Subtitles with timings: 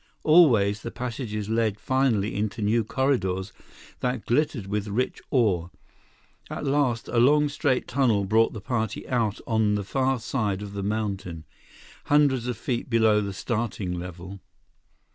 [0.23, 3.53] Always, the passages led finally into new corridors
[3.99, 5.69] that glittered with rich ore.
[6.49, 10.73] At last, a long straight tunnel brought the party out on the far side of
[10.73, 11.45] the mountain,
[12.05, 14.39] hundreds of feet below the starting level.